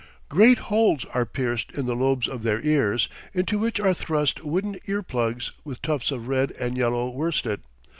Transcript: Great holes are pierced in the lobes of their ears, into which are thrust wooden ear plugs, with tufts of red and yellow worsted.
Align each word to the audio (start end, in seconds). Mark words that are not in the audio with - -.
Great 0.29 0.57
holes 0.73 1.05
are 1.13 1.27
pierced 1.27 1.69
in 1.73 1.85
the 1.85 1.95
lobes 1.95 2.27
of 2.27 2.41
their 2.41 2.59
ears, 2.65 3.07
into 3.35 3.59
which 3.59 3.79
are 3.79 3.93
thrust 3.93 4.43
wooden 4.43 4.79
ear 4.87 5.03
plugs, 5.03 5.51
with 5.63 5.79
tufts 5.83 6.09
of 6.09 6.27
red 6.27 6.49
and 6.59 6.75
yellow 6.75 7.07
worsted. 7.11 7.61